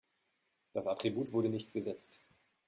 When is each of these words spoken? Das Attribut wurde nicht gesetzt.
Das 0.73 0.87
Attribut 0.87 1.31
wurde 1.31 1.47
nicht 1.49 1.73
gesetzt. 1.73 2.17